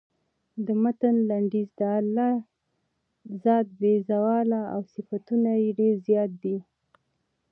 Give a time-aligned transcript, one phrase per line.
[0.65, 2.33] د متن لنډیز د الله
[3.43, 6.57] ذات بې زواله او صفتونه یې ډېر زیات دي.